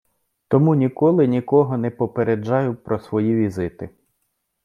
Тому 0.47 0.75
ніколи 0.75 1.27
нікого 1.27 1.77
не 1.77 1.91
попереджаю 1.91 2.75
про 2.75 2.99
свої 2.99 3.35
візити. 3.35 3.89